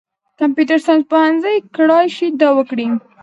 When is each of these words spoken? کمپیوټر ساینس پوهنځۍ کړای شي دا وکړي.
کمپیوټر 0.39 0.79
ساینس 0.85 1.03
پوهنځۍ 1.11 1.55
کړای 1.75 2.07
شي 2.15 2.27
دا 2.41 2.49
وکړي. 2.57 2.87